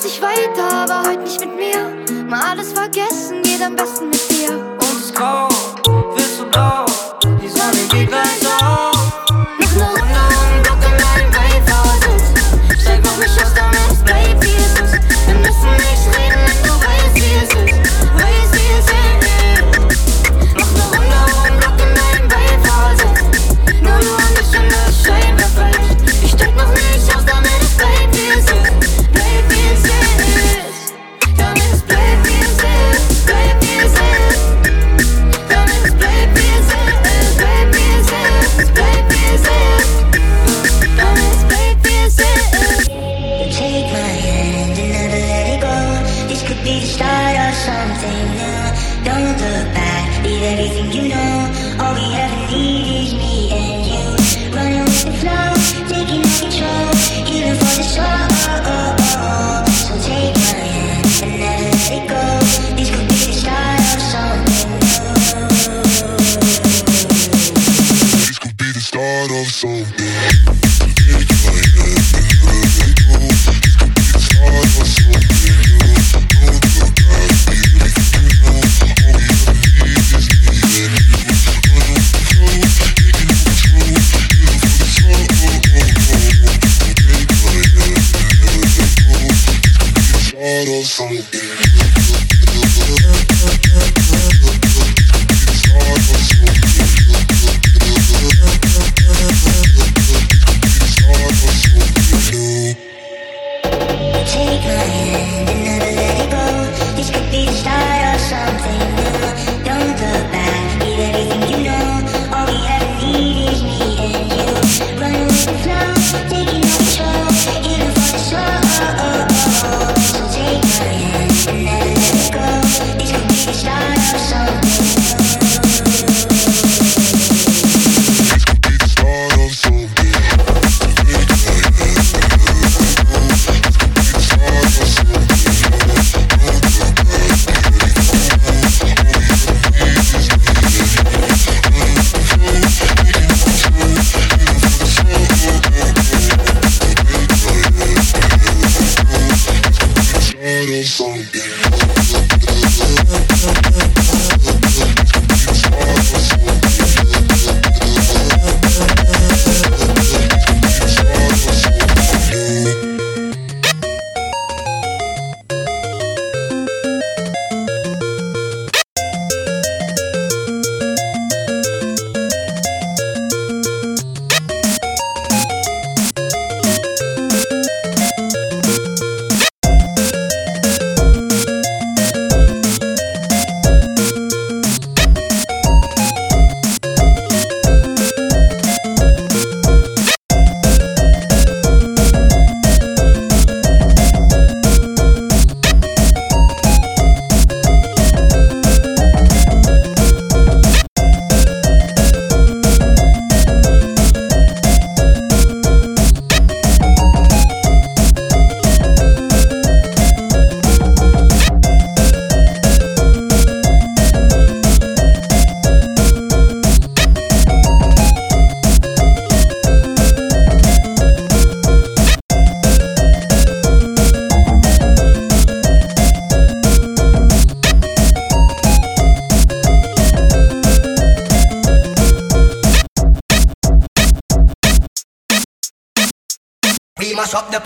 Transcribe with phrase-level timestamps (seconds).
[0.00, 2.24] dreht sich weiter, aber heute nicht mit mir.
[2.24, 4.50] Mal alles vergessen, geht am besten mit dir.
[4.50, 5.48] Und es ist grau,
[6.14, 6.86] willst du blau?
[7.42, 8.59] Die Sonne geht gleich auf.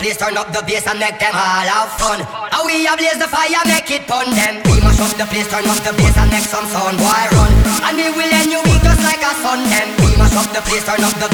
[0.05, 2.21] Place, turn up the bass and make them all have fun.
[2.53, 4.61] How we blaze the fire, make it pun them.
[4.69, 7.51] We mash up the place, turn up the bass and make some sound, Why run.
[7.89, 9.87] And we will end you just like a sun them.
[10.05, 11.29] We mash up the place, turn up the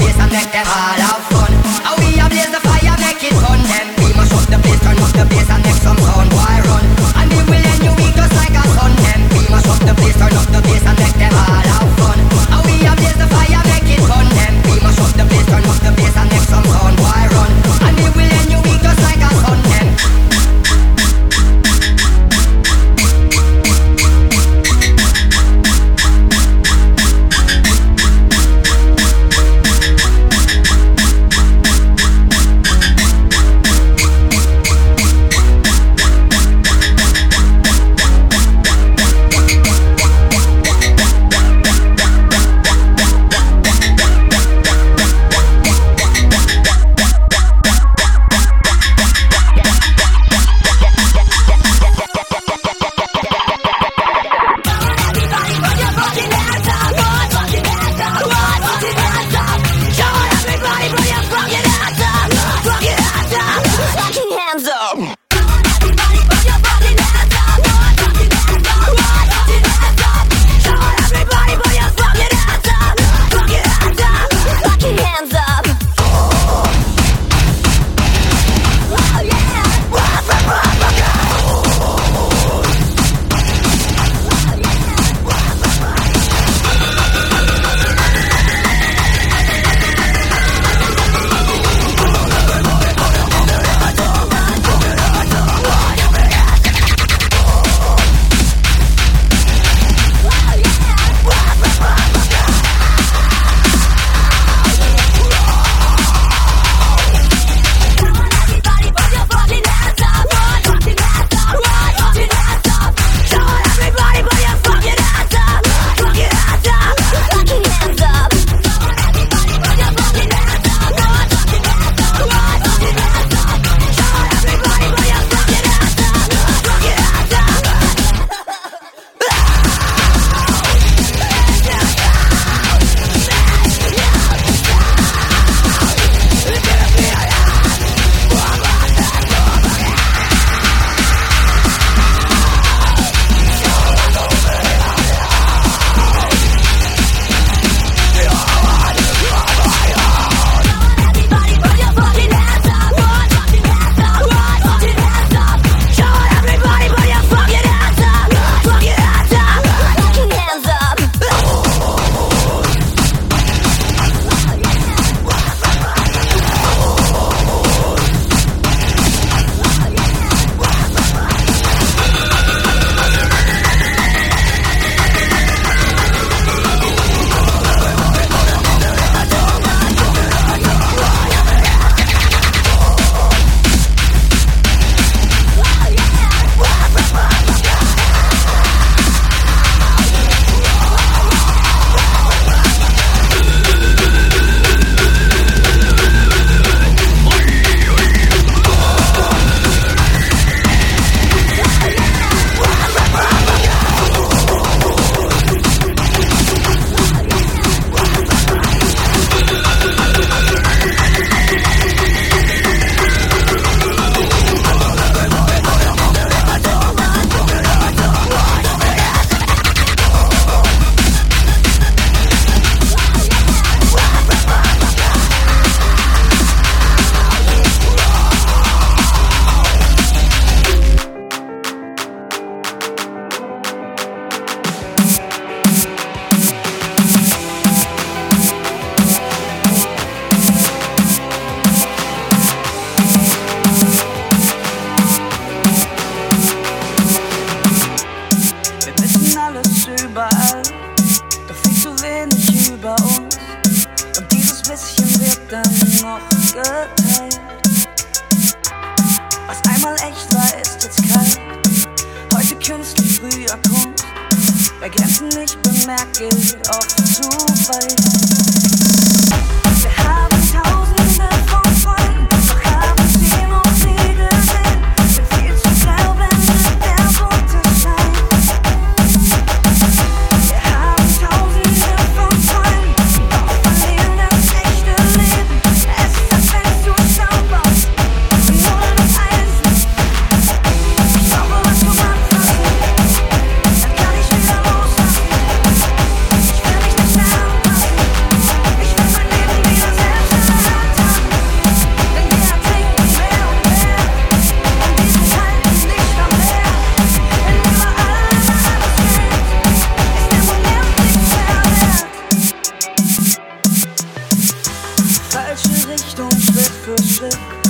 [317.22, 317.61] Brooklyn.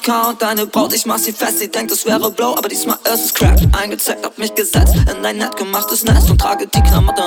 [0.00, 3.24] Account Deine Braut, ich mach sie fest, sie denkt, es wäre Blow Aber diesmal ist
[3.26, 3.60] es Crap.
[3.72, 7.19] Eingezeigt, hab mich gesetzt in dein nett gemachtes Nest Und trage die Klamotten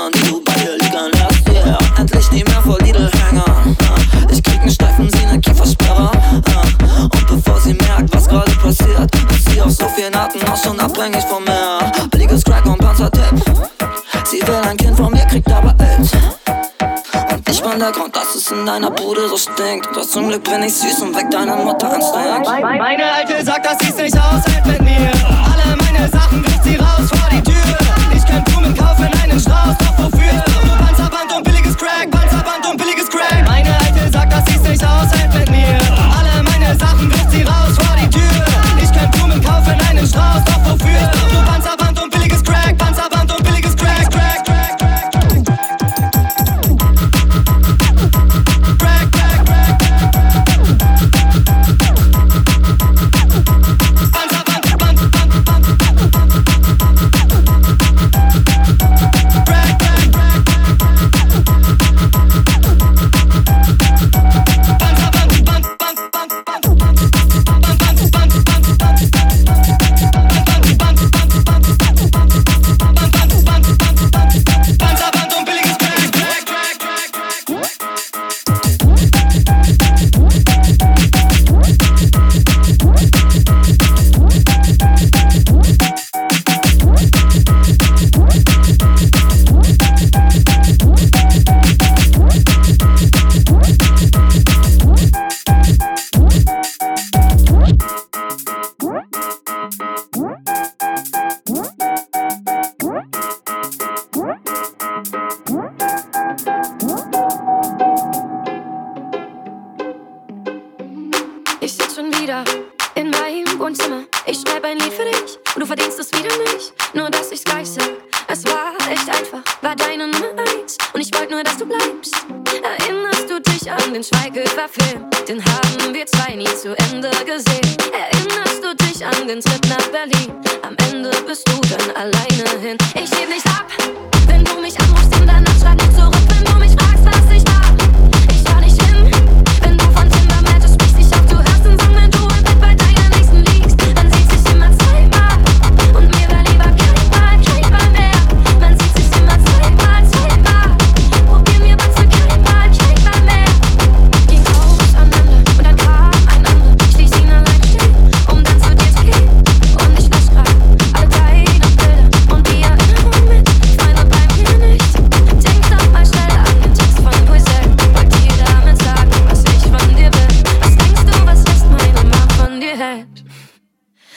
[18.53, 19.87] in deiner Bude so stinkt.
[19.95, 22.47] Doch zum Glück bin ich süß und weg deine Mutter Instinkt.
[22.47, 25.11] Meine Alte sagt, das sieht nicht aushält mit mir.
[25.51, 27.77] Alle meine Sachen wirft sie raus vor die Tür.
[28.15, 29.75] Ich kann Blumen kaufen, einen Strauß,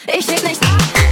[0.06, 1.05] Ich schick nichts ab.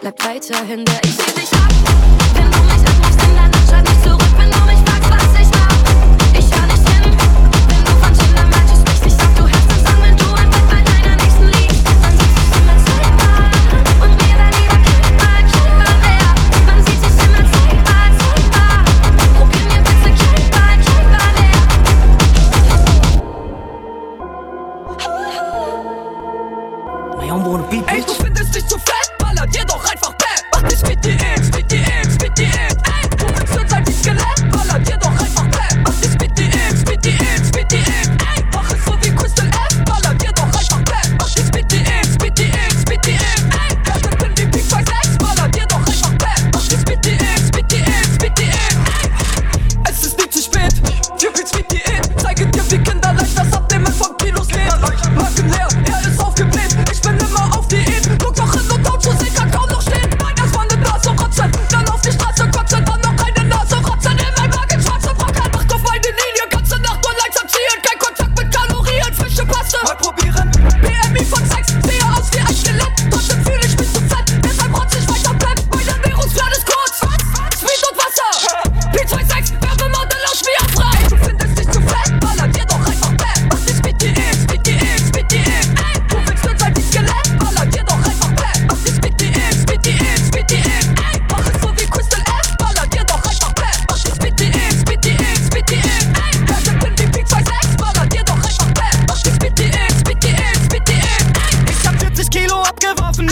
[0.00, 1.39] bleibt weiterhin der Ich seh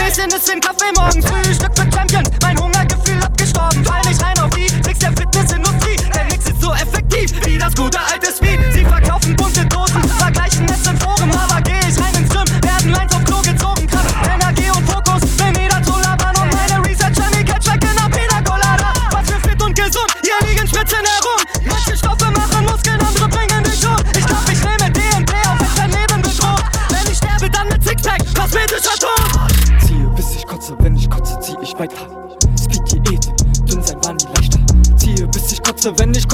[0.08, 1.54] Märchen ist im Kaffee morgen früh.
[1.54, 3.84] Stück mit Champion, mein Hungergefühl abgestorben.
[3.84, 5.96] Fall nicht rein auf die Tricks der Fitnessindustrie.
[6.14, 8.58] Denn nix ist so effektiv wie das gute alte Speed.
[8.72, 9.87] Sie verkaufen bunte Dosen.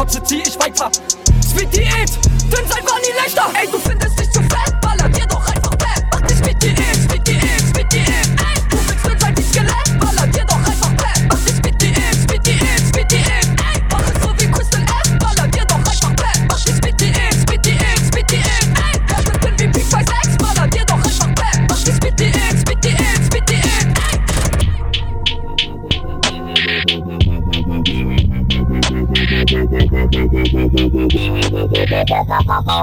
[0.04, 0.58] Kotze zieh ich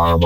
[0.01, 0.17] Show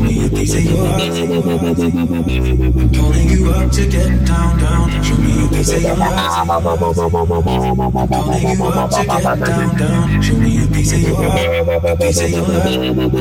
[0.00, 1.04] me a piece of your heart.
[2.94, 5.02] Calling you up to get down, down.
[5.02, 6.24] Show me a piece of your heart.
[6.24, 6.80] Calling
[8.40, 10.22] you up to get down, down.
[10.22, 11.98] Show me a piece of your heart.
[12.00, 12.64] Piece of your heart.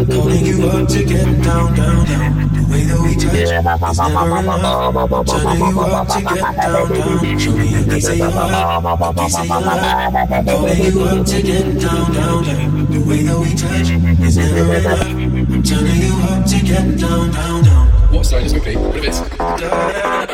[0.09, 2.53] Calling you up to get down, down, down.
[2.53, 5.25] The way that we touch is never enough.
[5.25, 7.39] Turning you up to get down, down.
[7.39, 10.45] Show me a piece of your heart, a piece of your life.
[10.45, 12.91] Turning you up to get down, down, down.
[12.91, 13.89] The way that we touch
[14.21, 15.01] is never enough.
[15.01, 17.87] I'm turning you up to get down, down, down.
[18.13, 18.25] What?
[18.27, 18.77] side is quickly.
[18.77, 20.32] What if it's?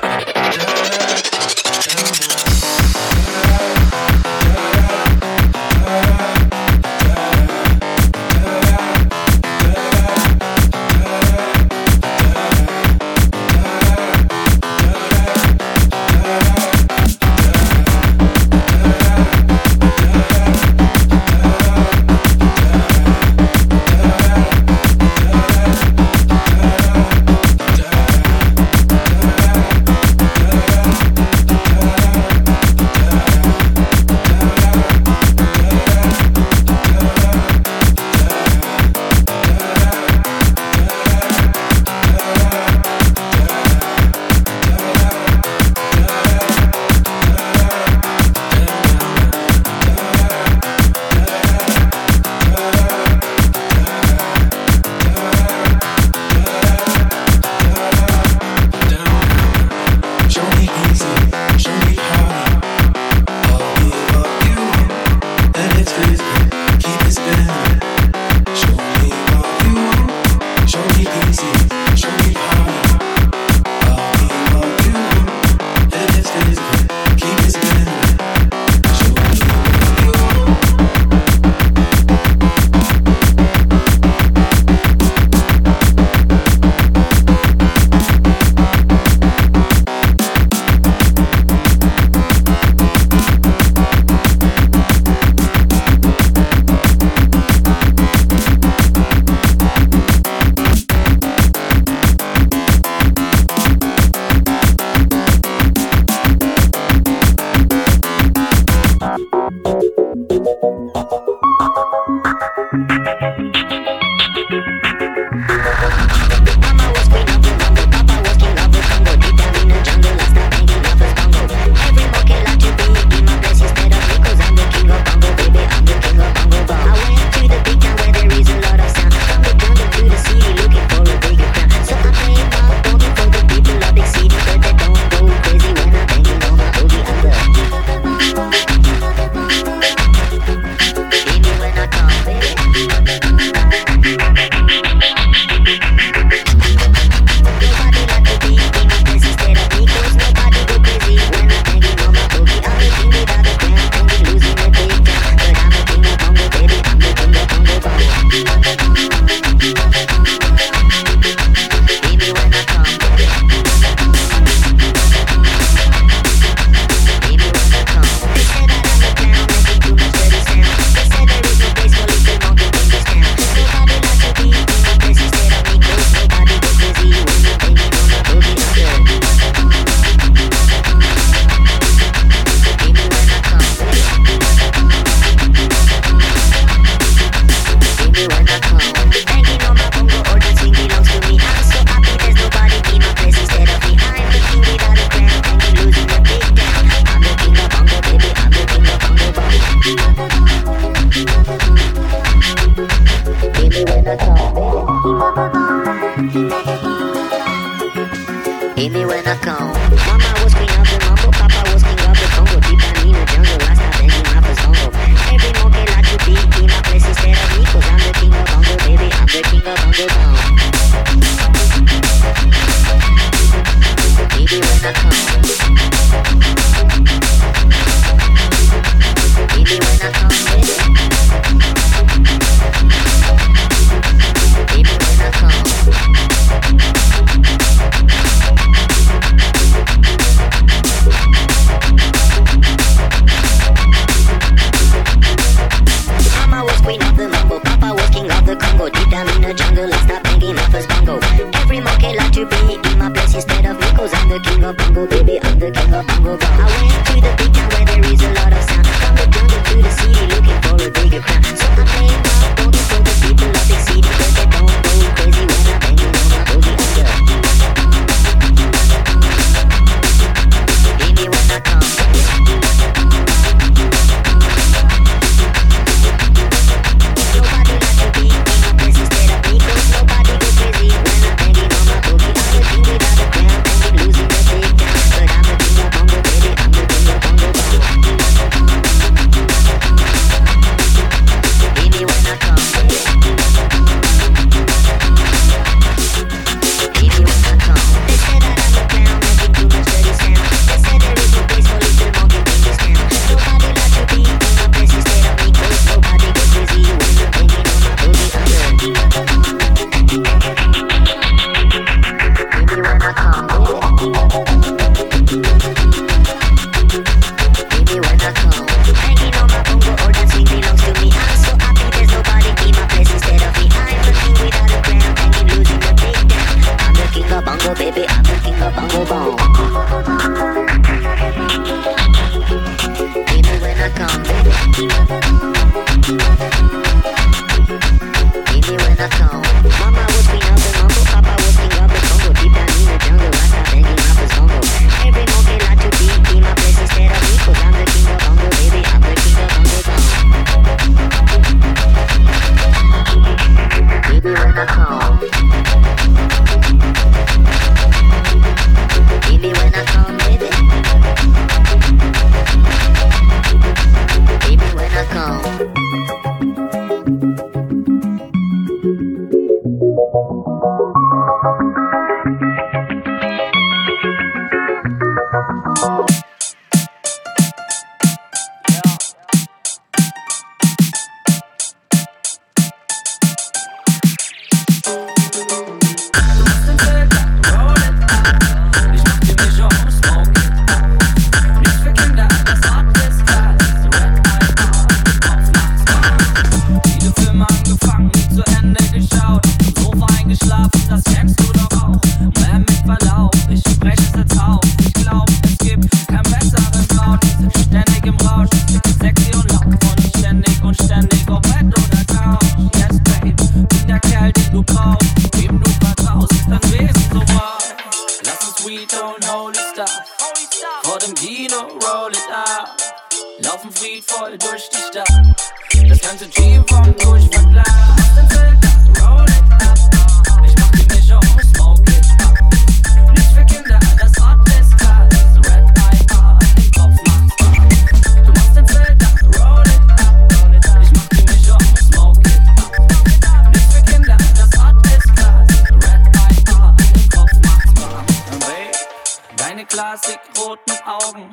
[449.69, 451.29] plastikroten Augen.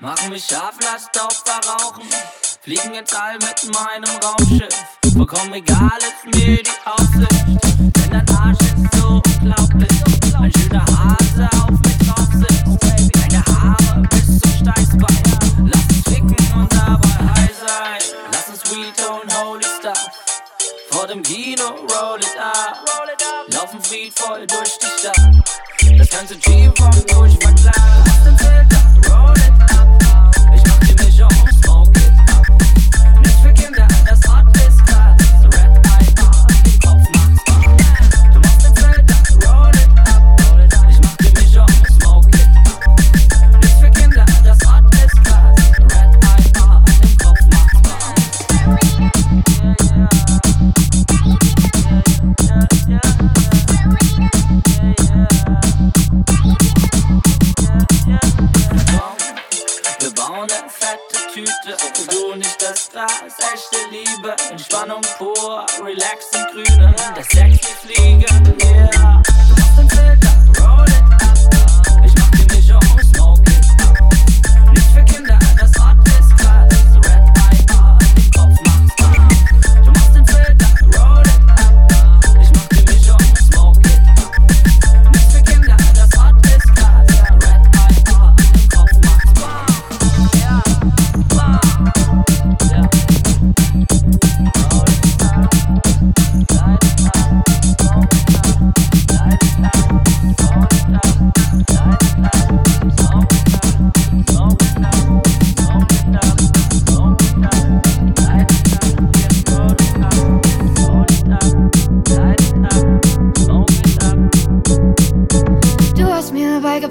[0.00, 2.04] Machen mich scharf, lass doch verrauchen.
[2.62, 4.74] Fliegen ins All mit meinem Raumschiff.
[5.16, 7.46] Vollkommen egal ist mir die Aussicht.
[7.78, 9.90] Denn dein Arsch ist so unglaublich.
[10.38, 13.12] Ein schöner Hase auf mir drauf sitzt.
[13.14, 15.22] Deine Haare bis zum Steißbein.
[15.72, 18.16] Lass uns klicken und dabei high sein.
[18.32, 20.10] Lass uns Retone Holy Stuff.
[20.90, 22.84] Vor dem Kino roll it up.
[23.48, 25.77] Laufen friedvoll durch die Stadt.
[25.98, 28.47] Das ganze G-Wort durchverklagt.
[62.98, 68.97] Extras, echte Liebe, Entspannung pur, relaxen grüne, das sexy Fliegen, yeah.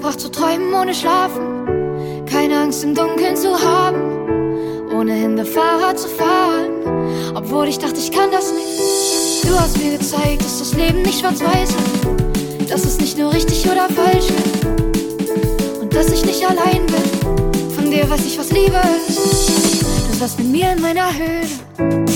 [0.08, 2.24] wach zu träumen ohne Schlafen.
[2.24, 7.34] Keine Angst im Dunkeln zu haben, ohne hinter Fahrrad zu fahren.
[7.34, 9.44] Obwohl ich dachte, ich kann das nicht.
[9.44, 12.70] Du hast mir gezeigt, dass das Leben nicht schwarz-weiß ist.
[12.70, 15.80] Dass es nicht nur richtig oder falsch ist.
[15.82, 17.70] Und dass ich nicht allein bin.
[17.76, 19.82] Von dir weiß ich, was Liebe ist.
[20.10, 22.14] Du saßt mit mir in meiner Höhle.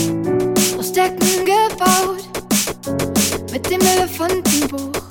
[0.78, 2.24] Aus Decken gebaut.
[3.52, 5.01] Mit dem Elefantenbuch.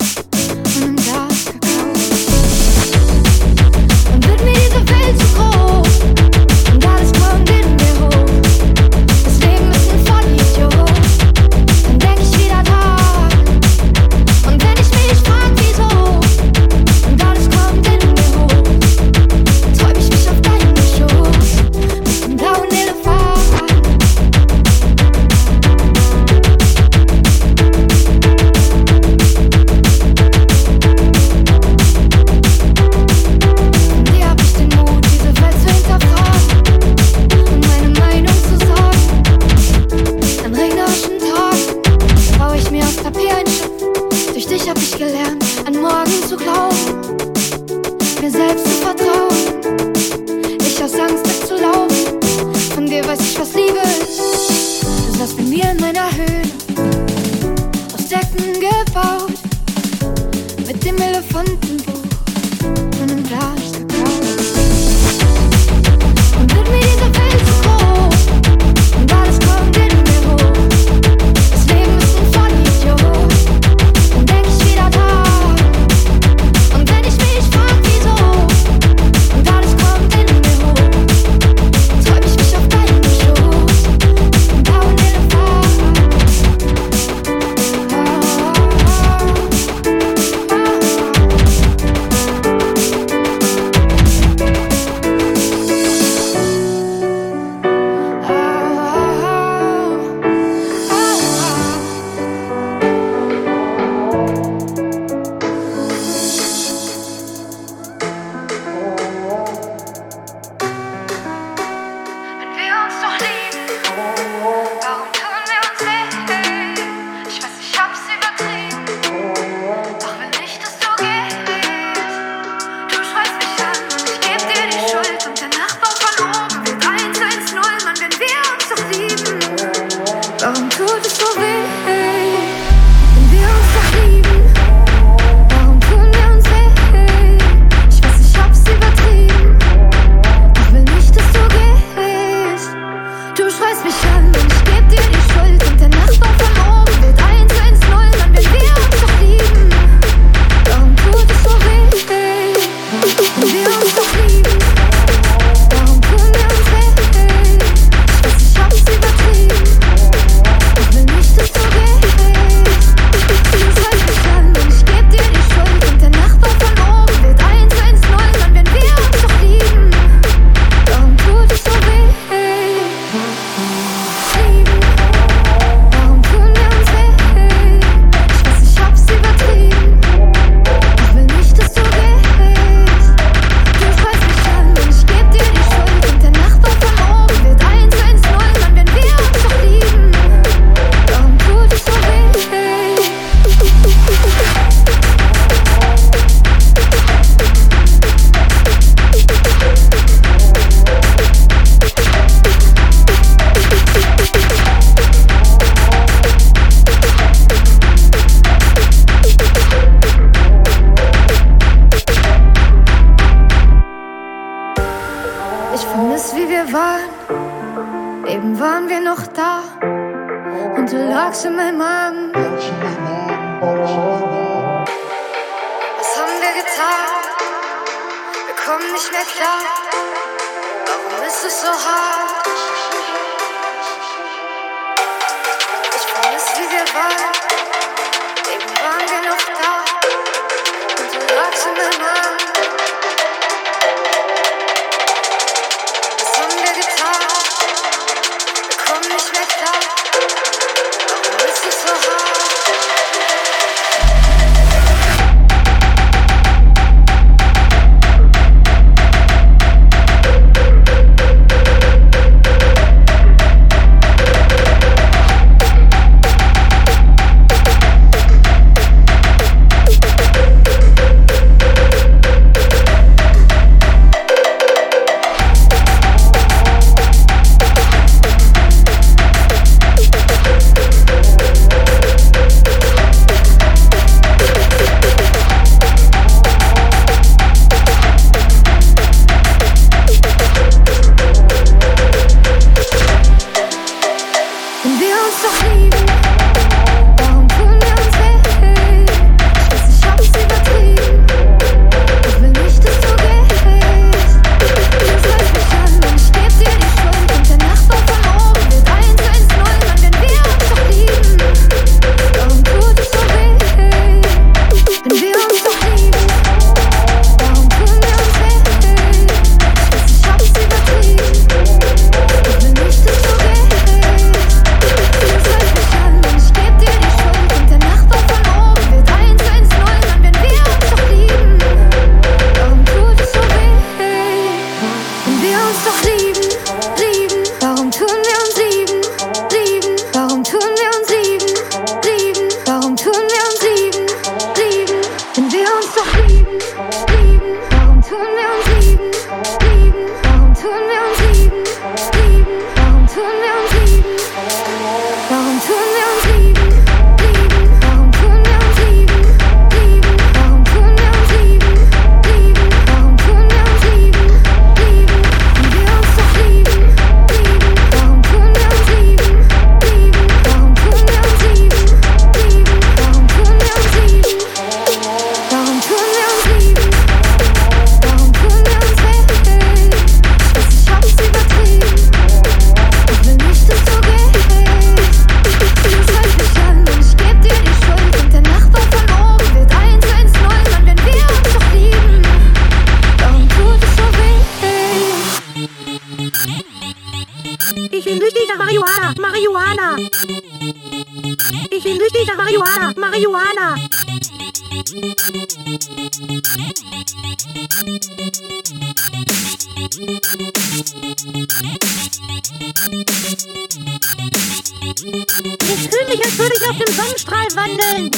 [416.86, 418.10] im Sonnenstrahl wandeln.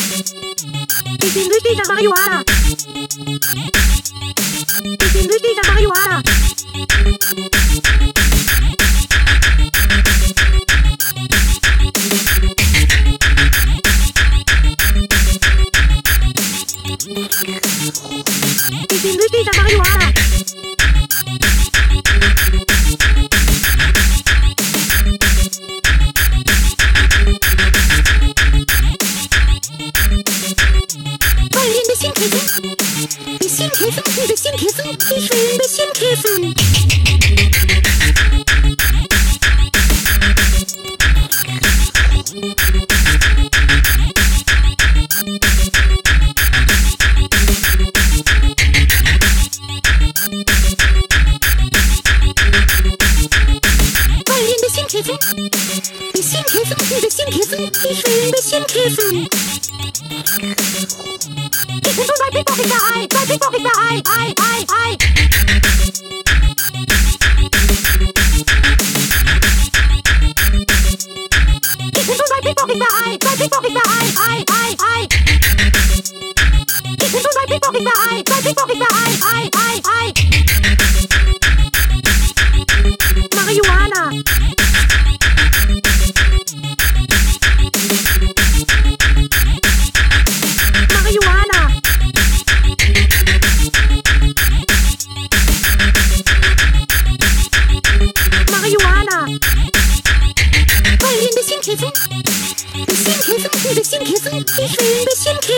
[1.22, 2.44] Ich bin süchtig Marihuana.
[5.00, 6.22] Ich bin süchtig Marihuana.
[56.24, 59.28] bisschen kiffen, ein bisschen kiffen, ich will ein bisschen kiffen.
[83.36, 84.12] Marijuana.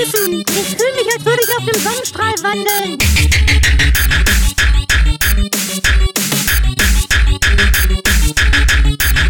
[0.07, 0.45] vergessen.
[0.49, 2.99] Ich fühle mich, als würde ich auf dem Sonnenstrahl wandeln.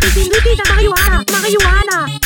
[0.03, 1.25] Ich bin Luigi Marihuana.
[1.31, 2.26] Marihuana.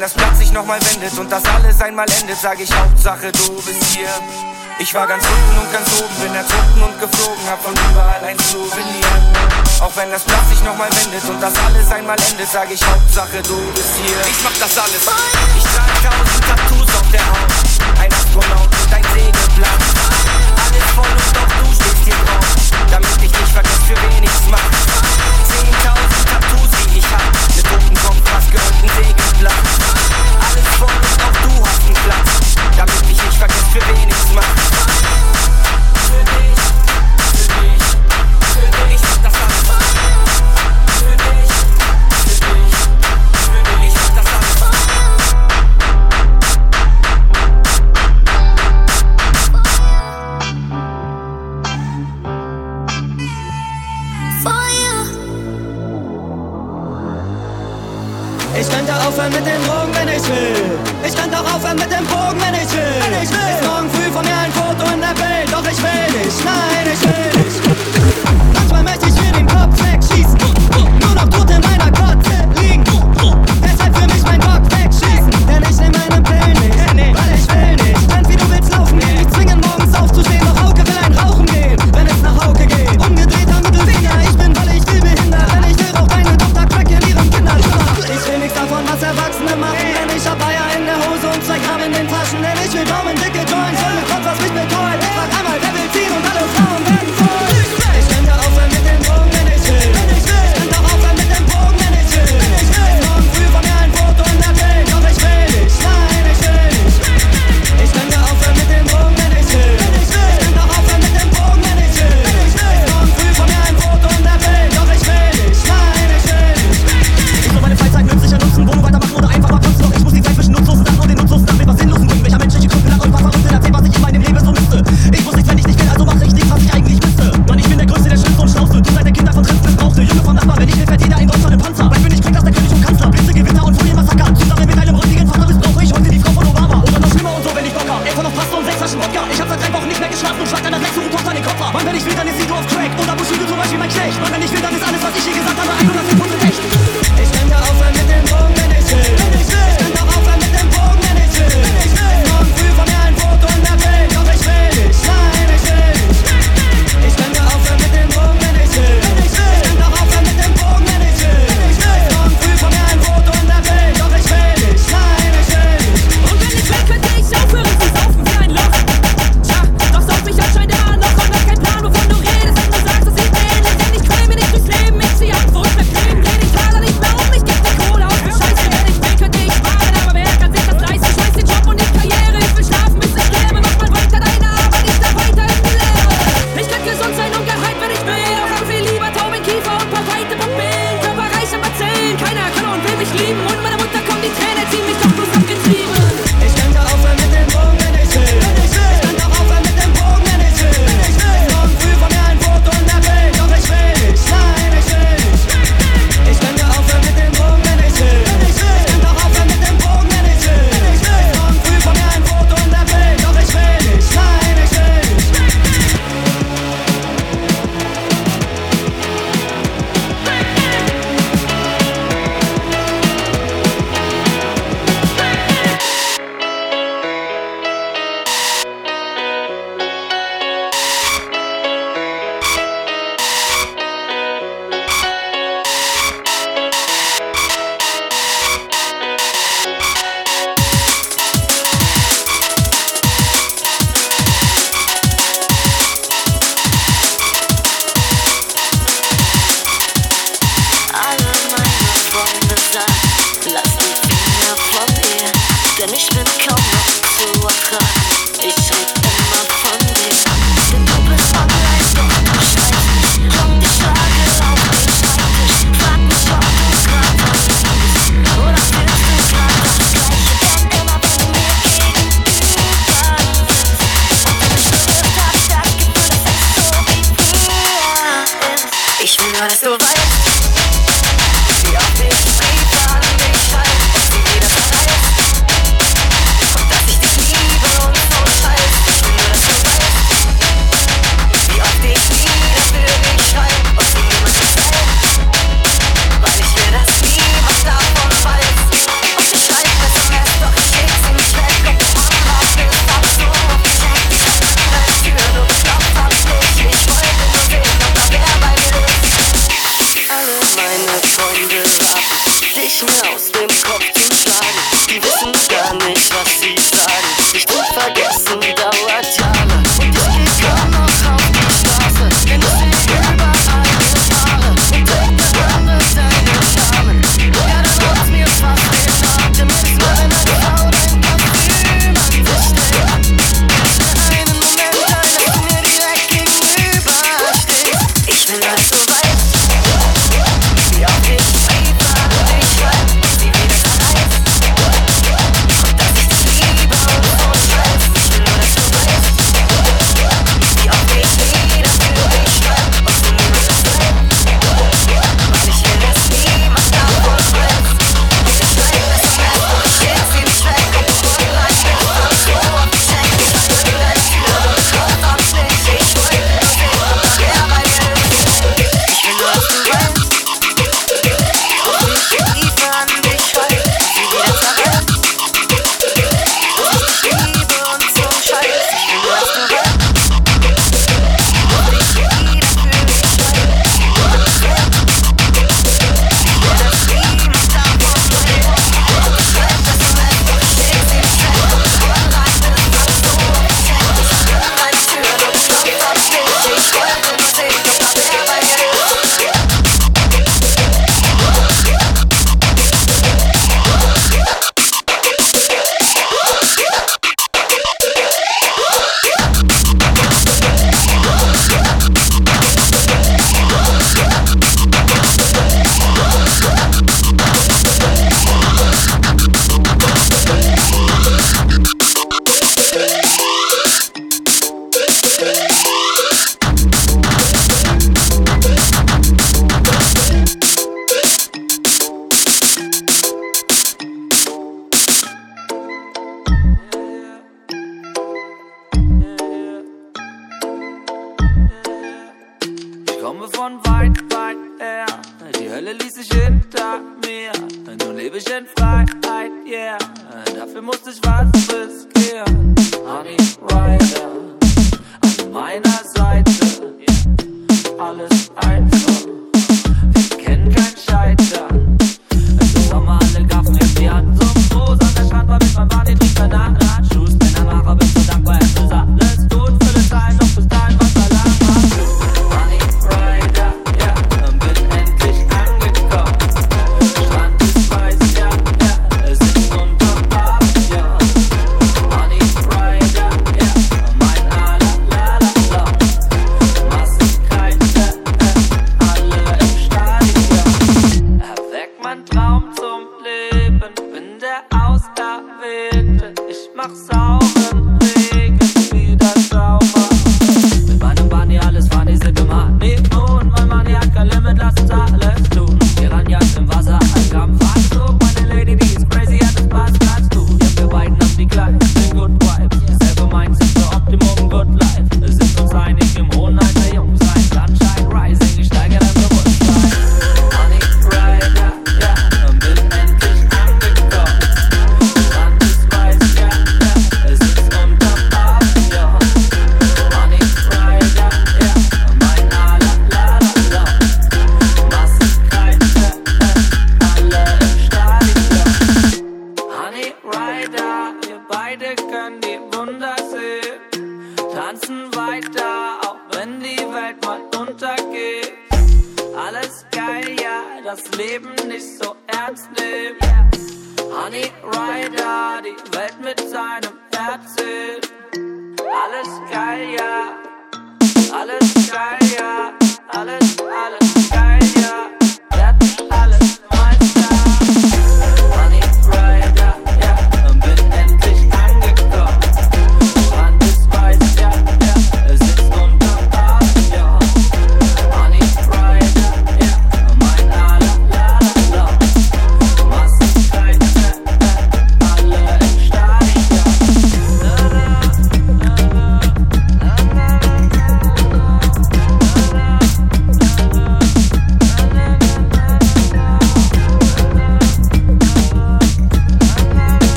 [0.00, 3.52] wenn das Blatt sich nochmal wendet und das alles einmal endet, sag ich Hauptsache du
[3.60, 4.08] bist hier.
[4.78, 8.38] Ich war ganz unten und ganz oben, bin erzogen und geflogen, hab von überall ein
[8.38, 9.04] Souvenir.
[9.80, 13.42] Auch wenn das Blatt sich nochmal wendet und das alles einmal endet, sag ich Hauptsache
[13.42, 14.16] du bist hier.
[14.24, 15.04] Ich mach das alles.
[15.04, 18.00] Ich trage tausend Tattoos auf der Haut.
[18.00, 19.84] Ein Astronaut und ein Segelblatt.
[20.64, 22.48] Alles voll und auch du stehst hier drauf,
[22.90, 24.99] damit ich dich vergesse, für wen ich's mach.
[28.40, 29.52] hast gehört ein Segenblatt.
[30.40, 34.32] Alles von uns, auch du hast einen Platz, damit ich nicht vergesse, für wen ich's
[34.34, 35.09] mach.
[59.30, 60.78] mit den Drogen, wenn ich will.
[61.06, 63.12] Ich kann doch aufhören mit dem Bogen, wenn ich will.
[63.12, 63.49] Wenn ich will.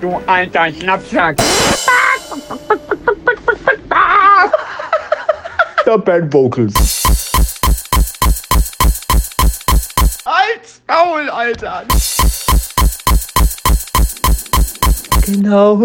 [0.00, 1.36] du alter Schnapsack.
[5.84, 7.02] The Band Vocals.
[10.24, 11.84] Als Maul, Alter.
[15.24, 15.76] Genau.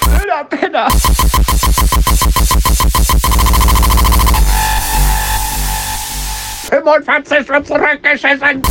[0.00, 0.88] Blöder Penner.
[6.68, 8.62] Fünfundvierzig wird zurückgeschissen.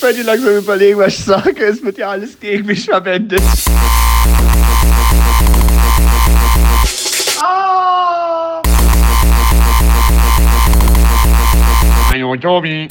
[0.00, 1.64] Sollte langsam überlegen, was ich sage.
[1.64, 3.42] Es wird ja alles gegen mich verwendet.
[7.42, 8.62] Ah!
[12.10, 12.88] Hallo Tobi.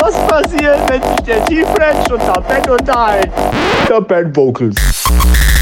[0.00, 3.32] Was passiert, wenn sich der T-French und der Ben unterhalten?
[3.88, 4.97] Der Ben Vocals.
[5.08, 5.57] Thank you.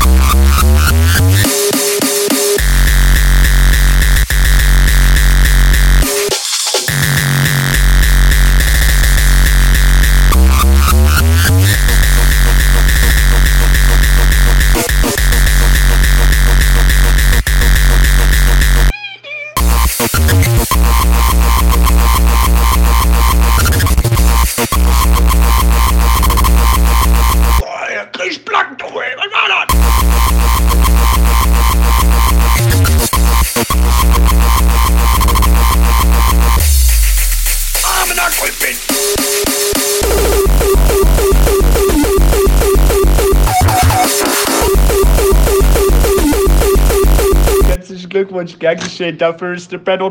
[48.46, 48.76] onde quer
[49.12, 50.10] Duffers chegue pedal.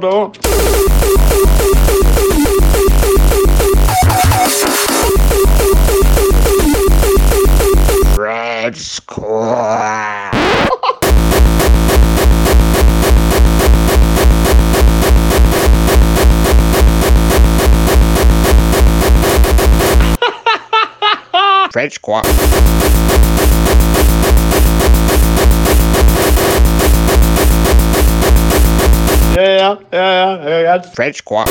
[8.17, 10.35] Red Squad.
[21.71, 22.25] French Squad.
[29.65, 30.81] ja, ja, ja, ja.
[30.93, 31.49] French Quark.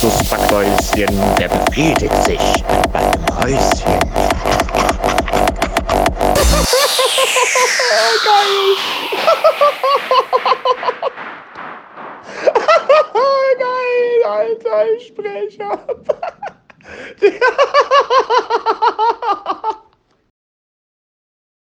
[0.00, 1.08] Backdusbackhäuschen,
[1.38, 2.38] der befriedigt sich
[2.92, 3.98] beim Häuschen.
[8.24, 8.76] Geil!
[13.58, 15.74] Geil, alter Sprecher!